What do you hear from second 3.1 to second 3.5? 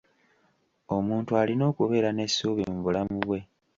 bwe.